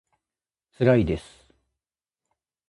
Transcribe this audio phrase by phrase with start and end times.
[0.71, 1.53] つらいです